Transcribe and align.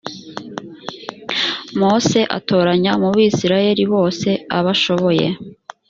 mose 1.79 2.19
atoranya 2.37 2.91
mu 3.01 3.09
bisirayeli 3.17 3.83
bose 3.93 4.29
abashoboye 4.57 5.25